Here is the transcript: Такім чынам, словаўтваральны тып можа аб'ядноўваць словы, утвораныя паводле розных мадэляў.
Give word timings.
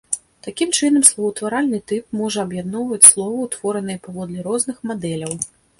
Такім 0.45 0.71
чынам, 0.77 1.03
словаўтваральны 1.09 1.79
тып 1.91 2.17
можа 2.23 2.39
аб'ядноўваць 2.49 3.03
словы, 3.11 3.37
утвораныя 3.49 4.05
паводле 4.09 4.39
розных 4.51 4.77
мадэляў. 4.93 5.41